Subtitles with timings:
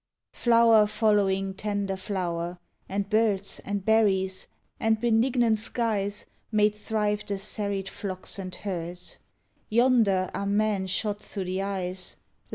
[0.33, 2.57] Flower following tender flower;
[2.89, 4.47] and birds, And berries;
[4.79, 9.19] and benignant skies Made thrive the serried flocks and herds.—
[9.69, 12.15] Yonder are men shot through the eyes.